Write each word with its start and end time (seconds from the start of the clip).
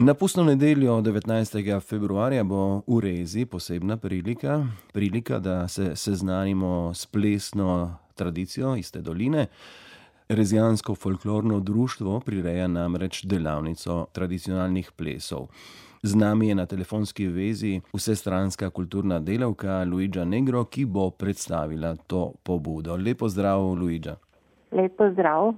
Na 0.00 0.14
pustno 0.14 0.44
nedeljo 0.44 1.00
19. 1.00 1.80
februarja 1.80 2.44
bo 2.44 2.82
v 2.86 3.00
Rezi 3.00 3.46
posebna 3.46 3.96
prilika, 3.96 4.66
prilika, 4.92 5.38
da 5.38 5.68
se 5.68 5.96
seznanimo 5.96 6.94
s 6.94 7.06
plesno 7.06 7.96
tradicijo 8.14 8.76
iz 8.76 8.92
te 8.92 9.00
doline. 9.00 9.46
Rezijansko 10.28 10.94
folklorno 10.94 11.60
društvo 11.60 12.20
prireja 12.20 12.68
namreč 12.68 13.24
delavnico 13.24 14.06
tradicionalnih 14.12 14.92
plesov. 14.96 15.48
Z 16.02 16.14
nami 16.14 16.48
je 16.48 16.54
na 16.54 16.66
telefonski 16.66 17.26
vezi 17.26 17.80
vsestranska 17.94 18.70
kulturna 18.70 19.18
delavka 19.18 19.84
Luigia 19.84 20.24
Negro, 20.24 20.64
ki 20.64 20.84
bo 20.84 21.10
predstavila 21.10 21.96
to 21.96 22.32
pobudo. 22.42 22.96
Lepo 22.96 23.28
zdrav, 23.28 23.74
Luigia. 23.74 24.16
Lepo 24.70 25.10
zdrav. 25.10 25.54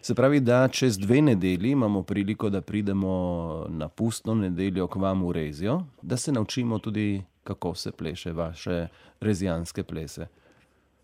Se 0.00 0.14
pravi, 0.14 0.40
da 0.40 0.68
čez 0.68 0.98
dve 0.98 1.22
nedelji 1.22 1.70
imamo 1.70 2.02
priliko, 2.02 2.50
da 2.50 2.60
pridemo 2.60 3.66
na 3.68 3.88
pustno 3.88 4.34
nedeljo 4.34 4.86
k 4.86 4.96
vam 4.96 5.26
v 5.26 5.32
Rezijo, 5.32 5.80
da 6.02 6.16
se 6.16 6.32
naučimo 6.32 6.78
tudi, 6.78 7.22
kako 7.44 7.74
se 7.74 7.92
pleše 7.92 8.32
vaše 8.32 8.88
rezijanske 9.20 9.82
plese. 9.82 10.26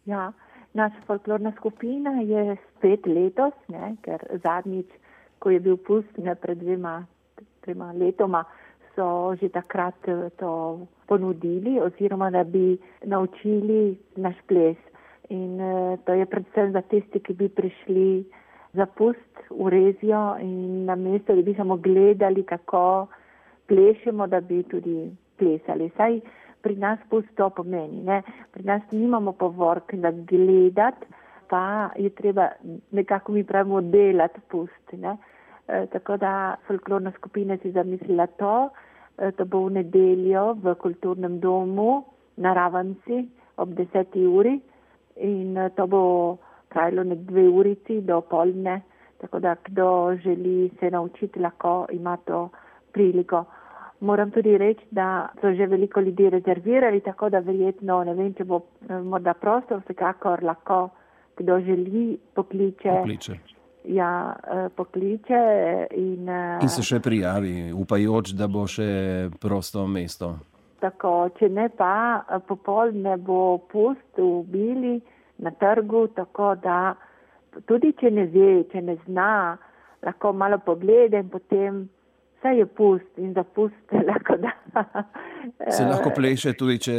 Ja, 0.07 0.33
naša 0.75 1.01
folklorna 1.07 1.52
skupina 1.57 2.11
je 2.11 2.57
spet 2.77 3.07
letos, 3.07 3.55
ne, 3.69 3.97
ker 4.02 4.25
zadnjič, 4.43 4.87
ko 5.38 5.51
je 5.51 5.61
bil 5.61 5.77
pust, 5.77 6.19
ne 6.19 6.35
pred 6.35 6.59
dvema, 6.59 7.07
trema 7.61 7.93
letoma, 7.93 8.45
so 8.99 9.37
že 9.41 9.49
takrat 9.49 9.95
to 10.37 10.87
ponudili 11.07 11.79
oziroma 11.80 12.30
da 12.30 12.45
bi 12.45 12.79
naučili 13.05 13.99
naš 14.16 14.37
ples. 14.47 14.77
In 15.29 15.61
to 16.05 16.13
je 16.13 16.27
predvsem 16.27 16.73
za 16.73 16.83
tisti, 16.83 17.21
ki 17.21 17.33
bi 17.35 17.49
prišli 17.49 18.25
za 18.78 18.87
pust 18.87 19.42
v 19.50 19.68
Rezijo 19.74 20.38
in 20.41 20.84
na 20.87 20.95
mesto, 20.95 21.34
da 21.34 21.42
bi 21.42 21.55
samo 21.55 21.77
gledali, 21.77 22.45
kako 22.46 23.06
plešemo, 23.68 24.27
da 24.27 24.41
bi 24.41 24.62
tudi 24.62 25.10
plesali. 25.38 25.91
Saj 25.96 26.20
pri 26.62 26.76
nas 26.76 26.98
pust 27.10 27.29
to 27.37 27.51
pomeni. 27.51 28.02
Ne? 28.02 28.23
Pri 28.52 28.65
nas 28.65 28.82
nimamo 28.90 29.32
povork, 29.32 29.95
da 29.95 30.10
gledati, 30.10 31.07
pa 31.48 31.90
je 31.96 32.10
treba 32.10 32.48
nekako 32.90 33.32
mi 33.32 33.45
pravimo 33.45 33.80
delati 33.80 34.40
pust. 34.48 34.92
Ne? 34.92 35.16
E, 35.68 35.87
tako 35.92 36.16
da 36.16 36.57
folklorna 36.66 37.13
skupina 37.16 37.57
si 37.63 37.73
zamislila 37.73 38.26
to, 38.26 38.68
e, 39.18 39.32
to 39.32 39.45
bo 39.45 39.66
v 39.66 39.79
nedeljo 39.80 40.52
v 40.63 40.74
kulturnem 40.74 41.40
domu 41.40 42.04
na 42.37 42.54
Ravanci 42.54 43.26
ob 43.57 43.74
deseti 43.74 44.26
uri 44.26 44.59
in 45.16 45.57
e, 45.57 45.70
to 45.76 45.87
bo 45.87 46.02
trajalo 46.69 47.05
nek 47.05 47.19
dve 47.19 47.49
urici 47.49 48.01
do 48.01 48.21
polne, 48.21 48.80
tako 49.21 49.38
da 49.38 49.57
kdo 49.65 50.16
želi 50.23 50.71
se 50.80 50.91
naučiti, 50.91 51.41
lahko 51.41 51.87
ima 51.93 52.16
to 52.16 52.49
priliko. 52.93 53.45
Moram 54.01 54.30
tudi 54.30 54.59
reči, 54.59 54.85
da 54.91 55.29
so 55.41 55.55
že 55.55 55.66
veliko 55.66 56.01
ljudi 56.01 56.30
rezervirali, 56.30 57.01
tako 57.01 57.30
da 57.30 57.38
verjetno 57.38 58.05
ne 58.05 58.15
vem, 58.15 58.35
če 58.35 58.45
bo 58.45 58.60
morda 59.05 59.35
prostor, 59.35 59.83
vsekakor 59.85 60.45
lahko 60.45 60.88
kdo 61.37 61.60
želi 61.60 62.19
pokliče. 62.35 62.91
Pokliče. 62.99 63.38
Ja, 63.85 64.37
pokliče 64.77 65.43
in, 65.97 66.28
In 66.62 66.69
se 66.69 66.82
še 66.82 67.00
prijavi, 67.00 67.72
upajoč, 67.72 68.34
da 68.37 68.49
bo 68.49 68.66
še 68.66 69.31
prosto 69.41 69.87
mesto. 69.87 70.34
Tako, 70.82 71.31
če 71.38 71.49
ne 71.49 71.69
pa, 71.75 72.22
popoldne 72.47 73.16
bo 73.16 73.59
pust 73.71 74.19
v 74.19 74.43
Bili 74.47 74.99
na 75.39 75.50
trgu, 75.50 76.06
tako 76.17 76.55
da 76.62 76.94
tudi 77.67 77.93
če 78.00 78.11
ne 78.11 78.27
ve, 78.33 78.50
če 78.72 78.83
ne 78.83 78.97
zna, 79.06 79.56
lahko 80.05 80.33
malo 80.33 80.59
pogleda 80.65 81.19
in 81.19 81.31
potem 81.31 81.87
vse 82.39 82.55
je 82.59 82.67
pust 82.67 83.19
in 83.19 83.34
za 83.34 83.43
pust 83.43 83.94
lahko 84.11 84.37
da. 84.37 84.53
Se 85.77 85.84
lahko 85.84 86.11
pleše 86.15 86.53
tudi, 86.53 86.78
če, 86.78 86.94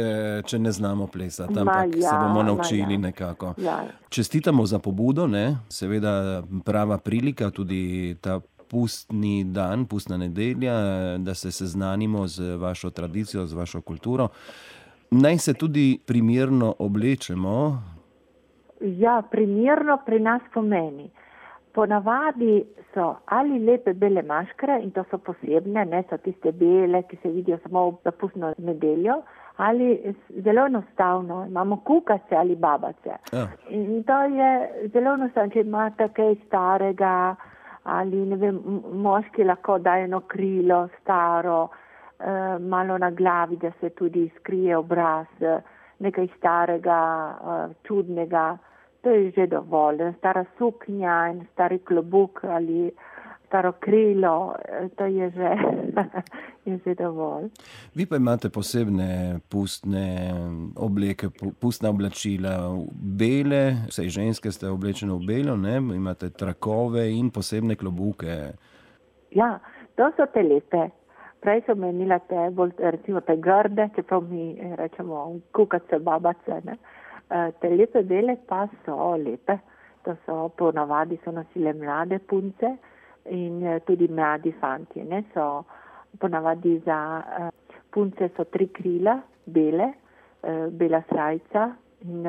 če 0.46 0.58
ne 0.58 0.72
znamo 0.72 1.06
plesati, 1.06 1.54
ampak 1.60 1.94
ja, 1.96 2.08
se 2.08 2.16
bomo 2.16 2.42
naučili 2.42 2.96
ja. 2.96 2.98
nekako. 2.98 3.54
Ja. 3.62 3.76
Čestitamo 4.08 4.66
za 4.66 4.78
pobudo, 4.78 5.26
ne? 5.26 5.56
seveda 5.68 6.42
prava 6.64 6.98
prilika, 6.98 7.50
tudi 7.50 8.16
ta 8.20 8.40
pustni 8.70 9.44
dan, 9.44 9.86
pustna 9.86 10.16
nedelja, 10.16 10.74
da 11.18 11.34
se 11.34 11.52
seznanimo 11.52 12.26
z 12.28 12.56
vašo 12.56 12.90
tradicijo, 12.90 13.46
z 13.46 13.54
vašo 13.54 13.80
kulturo. 13.80 14.28
Naj 15.10 15.38
se 15.38 15.54
tudi 15.54 15.98
primerno 16.06 16.74
oblečemo, 16.78 17.82
Ja, 18.80 19.22
primerno 19.30 19.98
pri 20.06 20.20
nas 20.20 20.42
pomeni. 20.54 21.10
Ponavadi 21.72 22.64
so 22.94 23.16
ali 23.24 23.58
lepe 23.58 23.92
bele 23.94 24.22
maškare 24.22 24.80
in 24.82 24.90
to 24.90 25.04
so 25.10 25.18
posebne, 25.18 25.84
ne 25.84 26.02
so 26.10 26.16
tiste 26.16 26.52
bele, 26.52 27.02
ki 27.02 27.18
se 27.22 27.28
vidijo 27.30 27.58
samo 27.62 27.84
v 28.04 28.12
pustno 28.18 28.54
nedeljo, 28.58 29.20
ali 29.56 30.14
zelo 30.42 30.66
enostavno, 30.66 31.44
imamo 31.46 31.76
kukace 31.76 32.36
ali 32.36 32.56
babace. 32.56 33.20
Ja. 33.32 33.46
In 33.68 34.02
to 34.04 34.22
je 34.22 34.88
zelo 34.92 35.14
enostavno, 35.14 35.52
če 35.52 35.60
imate 35.60 36.08
kaj 36.16 36.34
starega 36.46 37.36
ali 37.82 38.24
ne 38.26 38.36
vem, 38.36 38.58
moški 38.92 39.44
lahko 39.44 39.78
da 39.78 39.98
eno 39.98 40.20
krilo 40.28 40.88
staro, 41.00 41.68
eh, 42.20 42.58
malo 42.58 42.98
na 42.98 43.10
glavi, 43.10 43.56
da 43.56 43.70
se 43.80 43.90
tudi 43.90 44.30
skrije 44.38 44.76
obraz, 44.76 45.26
nekaj 45.98 46.28
starega, 46.36 46.98
eh, 47.30 47.74
čudnega. 47.86 48.58
To 49.02 49.10
je 49.10 49.32
že 49.36 49.46
dovolj. 49.46 50.12
Stara 50.18 50.44
suknja 50.58 51.30
in 51.32 51.46
stari 51.52 51.78
klobuk 51.78 52.44
ali 52.44 52.90
staro 53.50 53.72
krilo, 53.72 54.54
to 54.96 55.04
je 55.04 55.30
že, 55.30 55.50
je 56.70 56.78
že 56.84 56.94
dovolj. 56.94 57.50
Vi 57.94 58.06
pa 58.06 58.16
imate 58.16 58.46
posebne 58.46 59.40
pustne 59.50 60.30
obleke, 60.76 61.34
pustna 61.58 61.90
oblačila, 61.90 62.70
bele, 62.94 63.90
vse 63.90 64.06
ženske 64.06 64.52
ste 64.54 64.70
oblečene 64.70 65.18
v 65.18 65.26
belo, 65.26 65.56
ne? 65.56 65.82
imate 65.82 66.30
trakove 66.30 67.10
in 67.10 67.34
posebne 67.34 67.74
klobuke. 67.74 68.54
Ja, 69.34 69.58
to 69.98 70.12
so 70.14 70.30
te 70.30 70.46
lepe. 70.46 70.86
Prej 71.42 71.64
sem 71.66 71.78
menila 71.80 72.20
te 72.30 72.50
bolj, 72.54 72.76
recimo 72.78 73.18
te 73.24 73.34
grde, 73.34 73.88
čeprav 73.96 74.30
mi 74.30 74.54
rečemo 74.78 75.40
kukace, 75.56 75.98
babace, 75.98 76.62
ne. 76.68 76.78
Te 76.78 76.99
lepe 77.62 78.02
bele 78.02 78.36
pa 78.46 78.68
so 78.84 79.16
lepe. 79.16 79.60
To 80.04 80.16
so 80.24 80.50
ponavadi 80.56 81.18
so 81.24 81.30
nosile 81.30 81.72
mlade 81.74 82.18
punce 82.26 82.78
in 83.28 83.80
tudi 83.86 84.08
mladi 84.08 84.52
fantje. 84.60 85.04
Ne, 85.04 85.24
so 85.34 85.64
ponavadi 86.18 86.78
za 86.86 87.22
punce 87.92 88.30
so 88.36 88.44
tri 88.44 88.68
krila, 88.68 89.20
bele, 89.44 89.92
bela 90.70 91.02
srajca 91.10 91.76
in 92.00 92.24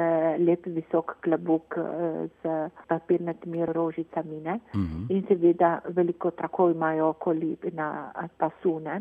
lep 0.45 0.65
visok 0.65 1.15
klobuk 1.21 1.77
z 2.43 2.69
papirnatimi 2.89 3.65
rožicami. 3.65 4.41
Ne. 4.43 4.59
In 5.09 5.23
seveda 5.29 5.79
veliko 5.95 6.31
trakov 6.31 6.75
imajo 6.75 7.13
okoli 7.15 7.55
na 7.71 8.11
pasu. 8.37 8.79
Ne. 8.79 8.99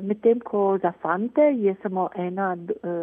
Medtem 0.00 0.40
ko 0.40 0.78
za 0.80 0.92
fante 1.02 1.52
je 1.52 1.76
samo 1.82 2.08
ena, 2.16 2.56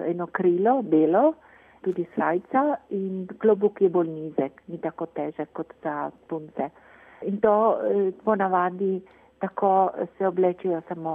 eno 0.08 0.28
krilo, 0.28 0.82
belo, 0.82 1.36
tudi 1.81 2.06
srajca 2.16 2.75
in 2.90 3.28
klobuk 3.42 3.81
je 3.81 3.90
bolj 3.90 4.09
nizek, 4.09 4.62
ni 4.68 4.78
tako 4.81 5.06
težek 5.06 5.50
kot 5.53 5.74
za 5.84 6.12
punce. 6.30 6.69
In 7.28 7.38
to 7.42 7.78
ponavadi 8.24 9.02
tako 9.42 9.92
se 10.18 10.28
oblečejo 10.28 10.81
samo 10.88 11.14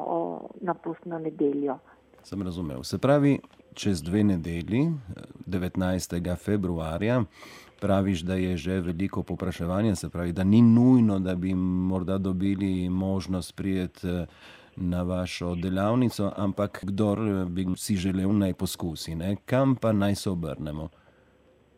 na 0.61 0.75
pustno 0.75 1.19
nedeljo. 1.19 1.79
Sem 2.23 2.43
razumel. 2.43 2.83
Se 2.83 2.99
pravi, 2.99 3.39
čez 3.75 4.03
dve 4.03 4.25
nedelji, 4.25 4.91
devetnajstega 5.47 6.37
februarja, 6.37 7.23
praviš, 7.81 8.21
da 8.21 8.35
je 8.35 8.57
že 8.57 8.81
veliko 8.81 9.23
povpraševanja, 9.23 9.95
se 9.95 10.11
pravi, 10.11 10.33
da 10.33 10.45
ni 10.45 10.63
nujno, 10.63 11.19
da 11.19 11.35
bi 11.35 11.55
morda 11.55 12.19
dobili 12.19 12.89
možnost 12.89 13.57
priti 13.57 14.09
na 14.77 15.03
vašo 15.03 15.55
delavnico, 15.55 16.33
ampak 16.37 16.85
kdor 16.85 17.19
bi 17.49 17.67
si 17.77 17.97
želel, 17.97 18.33
naj 18.33 18.55
poskusi, 18.55 19.15
ne. 19.15 19.37
Kam 19.45 19.77
pa 19.77 19.93
naj 19.93 20.15
se 20.15 20.31
obrnemo? 20.31 20.89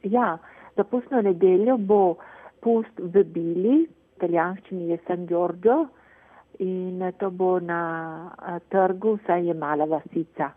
Ja, 0.02 0.38
za 0.76 0.84
pustno 0.84 1.22
nedeljo 1.22 1.76
bo 1.76 2.16
pust 2.60 2.98
v 2.98 3.24
Bili, 3.24 3.76
v 3.86 4.16
italijanščini 4.16 4.90
je 4.90 4.98
San 5.06 5.26
Giorgio, 5.26 5.86
in 6.58 7.02
to 7.18 7.30
bo 7.30 7.60
na 7.60 7.80
trgu, 8.68 9.18
saj 9.26 9.46
je 9.46 9.54
mala 9.54 9.84
vasica. 9.84 10.50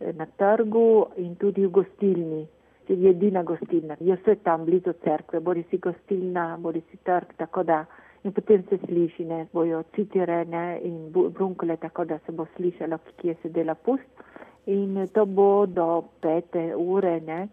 Na 0.00 0.26
trgu 0.26 1.06
in 1.16 1.36
tudi 1.36 1.66
v 1.66 1.70
gostilni, 1.70 2.46
je 2.88 3.10
edina 3.10 3.42
gostilna. 3.42 3.96
Je 4.00 4.16
vse 4.16 4.36
tam 4.44 4.64
blizu 4.64 4.92
cerkve, 5.04 5.40
bodi 5.40 5.64
si 5.70 5.78
gostilna, 5.78 6.56
bodi 6.58 6.82
si 6.90 6.96
trg, 7.04 7.36
tako 7.36 7.62
da 7.62 7.84
in 8.24 8.32
potem 8.32 8.62
se 8.68 8.78
sliši, 8.86 9.24
ne, 9.24 9.46
bojo 9.52 9.82
citire, 9.94 10.44
ne, 10.44 10.80
in 10.82 11.10
brunkole, 11.12 11.76
tako 11.76 12.04
da 12.04 12.18
se 12.26 12.32
bo 12.32 12.46
slišalo, 12.56 12.98
kje 13.20 13.34
se 13.42 13.48
dela 13.48 13.74
pust. 13.74 14.22
In 14.66 15.08
to 15.14 15.26
bo 15.26 15.66
do 15.66 16.04
pete 16.20 16.70
ure, 16.76 17.20
ne, 17.20 17.48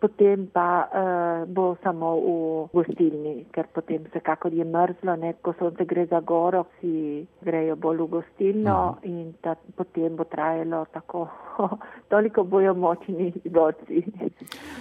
potem 0.00 0.46
pa 0.52 0.88
uh, 0.88 1.48
bo 1.48 1.76
samo 1.82 2.16
v 2.16 2.30
gostilni, 2.72 3.44
ker 3.52 3.68
potem 3.74 4.04
vsekakor 4.08 4.52
je 4.52 4.64
mrzlo, 4.64 5.16
ne, 5.20 5.34
ko 5.44 5.52
sonce 5.58 5.84
gre 5.84 6.06
za 6.08 6.20
goro, 6.20 6.64
si 6.80 7.26
grejo 7.44 7.76
bolj 7.76 8.02
v 8.02 8.08
gostilno 8.16 8.96
-huh. 8.96 9.04
in 9.04 9.34
ta, 9.40 9.54
potem 9.76 10.16
bo 10.16 10.24
trajalo 10.24 10.86
tako, 10.92 11.28
toliko 12.12 12.44
bojo 12.44 12.74
močni 12.74 13.32
goci. 13.44 14.04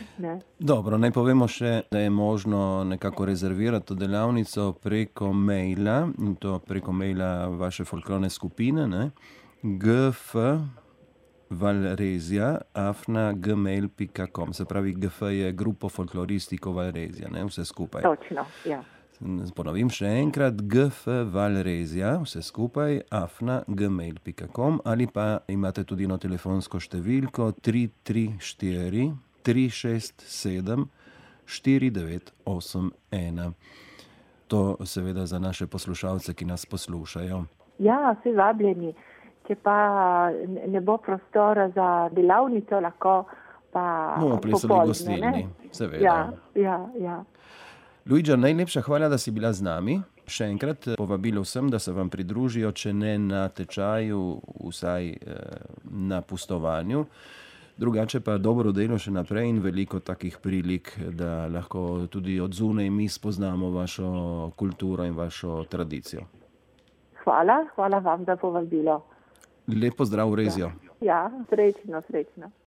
Dobro, 0.72 0.98
naj 0.98 1.12
povemo 1.12 1.48
še, 1.48 1.82
da 1.92 2.00
je 2.00 2.10
možno 2.10 2.84
nekako 2.84 3.26
rezervirati 3.26 3.86
to 3.86 3.96
delavnico 3.96 4.74
preko 4.74 5.34
maila 5.34 6.08
in 6.20 6.36
to 6.36 6.60
preko 6.60 6.92
maila 6.92 7.48
vaše 7.48 7.84
folklorne 7.86 8.30
skupine, 8.30 8.88
ne? 8.88 9.12
gf 9.64 10.36
valrezija, 11.50 12.58
afna, 12.74 13.34
gmail.com. 13.34 14.54
Se 14.54 14.66
pravi, 14.66 14.94
GF 14.94 15.22
je 15.22 15.52
grupo 15.52 15.90
folkloristiko 15.90 16.72
Valrezija, 16.72 17.30
ne 17.30 17.46
vse 17.46 17.66
skupaj. 17.66 18.02
Točno, 18.02 18.46
ja. 18.66 18.84
Ponovim 19.56 19.90
še 19.92 20.08
enkrat, 20.22 20.62
gf 20.72 21.08
valrezija, 21.34 22.14
vse 22.24 22.40
skupaj, 22.42 23.02
afna, 23.12 23.64
gmail.com 23.68 24.80
ali 24.86 25.08
pa 25.12 25.42
imate 25.52 25.84
tudi 25.84 26.08
eno 26.08 26.18
telefonsko 26.18 26.80
številko 26.80 27.52
334 27.60 29.12
367 29.44 30.88
4981. 31.50 33.52
To 34.48 34.78
seveda 34.86 35.26
za 35.26 35.40
naše 35.40 35.68
poslušalce, 35.68 36.34
ki 36.34 36.46
nas 36.46 36.66
poslušajo. 36.66 37.46
Ja, 37.80 38.16
vsi 38.20 38.32
vabljeni 38.36 38.94
če 39.50 39.58
pa 39.66 40.30
ne 40.70 40.82
bo 40.86 41.00
prostora 41.02 41.70
za 41.74 41.88
delavnico, 42.14 42.78
lahko 42.86 43.24
pa. 43.74 43.86
Bomo 44.22 44.38
plesali 44.38 44.70
v 44.70 44.94
gostilni, 44.94 45.44
seveda. 45.74 46.04
Ja, 46.06 46.18
ja, 46.54 46.78
ja. 47.02 47.18
Luiđa, 48.10 48.38
najlepša 48.38 48.82
hvala, 48.86 49.10
da 49.10 49.18
si 49.18 49.34
bila 49.34 49.54
z 49.54 49.66
nami. 49.66 50.00
Še 50.30 50.46
enkrat 50.54 50.88
eh, 50.88 50.96
povabilo 50.98 51.42
vsem, 51.42 51.70
da 51.74 51.82
se 51.82 51.94
vam 51.94 52.10
pridružijo, 52.14 52.72
če 52.72 52.94
ne 52.94 53.18
na 53.18 53.48
tečaju, 53.50 54.22
vsaj 54.70 55.10
eh, 55.10 55.44
na 55.90 56.22
pustovanju. 56.22 57.06
Drugače 57.80 58.20
pa 58.22 58.38
dobro 58.38 58.74
delo 58.76 58.98
še 59.00 59.14
naprej 59.16 59.50
in 59.50 59.62
veliko 59.64 60.02
takih 60.04 60.38
prilik, 60.44 60.92
da 61.16 61.48
lahko 61.48 62.06
tudi 62.12 62.36
od 62.44 62.54
zunaj 62.54 62.90
mi 62.92 63.08
spoznamo 63.10 63.72
vašo 63.72 64.10
kulturo 64.60 65.06
in 65.08 65.16
vašo 65.18 65.64
tradicijo. 65.72 66.28
Hvala, 67.24 67.64
hvala 67.76 68.02
vam 68.04 68.26
za 68.28 68.36
povabilo. 68.36 69.00
Lepo 69.76 70.06
zdrav, 70.06 70.34
rezijo. 70.34 70.72
Ja, 71.02 71.32
srečno, 71.50 72.02
srečno. 72.08 72.52